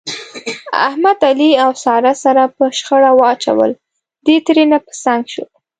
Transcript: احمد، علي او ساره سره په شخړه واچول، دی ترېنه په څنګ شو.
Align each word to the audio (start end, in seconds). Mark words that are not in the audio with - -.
احمد، 0.87 1.19
علي 1.29 1.49
او 1.63 1.71
ساره 1.83 2.13
سره 2.23 2.43
په 2.55 2.65
شخړه 2.77 3.11
واچول، 3.19 3.71
دی 4.25 4.35
ترېنه 4.47 4.77
په 4.85 4.91
څنګ 5.03 5.23
شو. 5.33 5.45